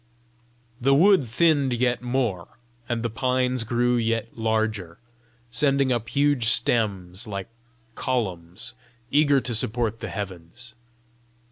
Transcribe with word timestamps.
The 0.81 0.95
wood 0.95 1.27
thinned 1.27 1.73
yet 1.73 2.01
more, 2.01 2.57
and 2.89 3.03
the 3.03 3.09
pines 3.11 3.63
grew 3.63 3.97
yet 3.97 4.35
larger, 4.35 4.97
sending 5.51 5.91
up 5.93 6.09
huge 6.09 6.45
stems, 6.47 7.27
like 7.27 7.49
columns 7.93 8.73
eager 9.11 9.39
to 9.41 9.53
support 9.53 9.99
the 9.99 10.09
heavens. 10.09 10.73